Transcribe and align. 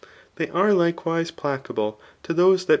They 0.37 0.47
are 0.49 0.73
likewise 0.73 1.29
placable 1.29 1.99
to 2.23 2.33
those 2.33 2.65
CHAP. 2.65 2.69